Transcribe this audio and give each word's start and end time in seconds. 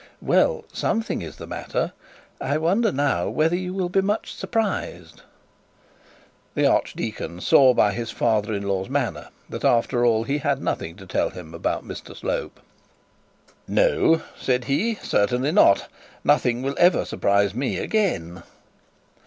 'Well, 0.19 0.65
something 0.73 1.21
is 1.21 1.35
the 1.35 1.45
matter. 1.45 1.93
I 2.41 2.57
wonder 2.57 3.29
whether 3.29 3.55
you 3.55 3.71
will 3.75 3.87
be 3.87 4.01
much 4.01 4.33
surprised?' 4.33 5.21
The 6.55 6.65
archdeacon 6.65 7.39
saw 7.39 7.75
by 7.75 7.91
his 7.91 8.09
father 8.09 8.51
in 8.51 8.63
law's 8.67 8.89
manner 8.89 9.27
that 9.47 9.63
after 9.63 10.03
all 10.03 10.23
he 10.23 10.39
had 10.39 10.59
nothing 10.59 10.95
to 10.95 11.05
tell 11.05 11.29
him 11.29 11.53
about 11.53 11.85
Mr 11.87 12.17
Slope. 12.17 12.59
'No,' 13.67 14.23
said 14.39 14.63
he, 14.65 14.95
'certainly 14.95 15.51
not 15.51 15.87
nothing 16.23 16.63
will 16.63 16.73
ever 16.79 17.05
surprise 17.05 17.53
me 17.53 17.77
again.' 17.77 18.41